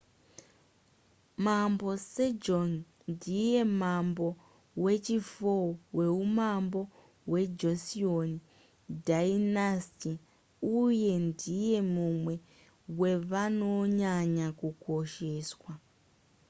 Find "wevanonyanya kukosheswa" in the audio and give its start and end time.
12.99-15.71